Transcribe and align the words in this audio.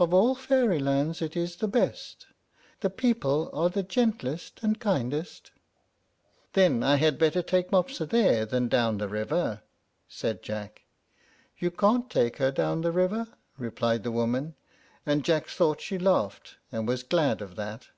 "Of 0.00 0.12
all 0.12 0.34
fairy 0.34 0.80
lands 0.80 1.22
it 1.22 1.36
is 1.36 1.54
the 1.54 1.68
best; 1.68 2.26
the 2.80 2.90
people 2.90 3.48
are 3.52 3.70
the 3.70 3.84
gentlest 3.84 4.58
and 4.64 4.80
kindest." 4.80 5.52
"Then 6.54 6.82
I 6.82 6.96
had 6.96 7.20
better 7.20 7.40
take 7.40 7.70
Mopsa 7.70 8.04
there 8.04 8.44
than 8.44 8.66
down 8.66 8.98
the 8.98 9.06
river?" 9.06 9.62
said 10.08 10.42
Jack. 10.42 10.82
"You 11.56 11.70
can't 11.70 12.10
take 12.10 12.38
her 12.38 12.50
down 12.50 12.80
the 12.80 12.90
river," 12.90 13.28
replied 13.58 14.02
the 14.02 14.10
woman; 14.10 14.56
and 15.06 15.24
Jack 15.24 15.46
thought 15.46 15.80
she 15.80 15.98
laughed 16.00 16.56
and 16.72 16.88
was 16.88 17.04
glad 17.04 17.40
of 17.40 17.54
that. 17.54 17.90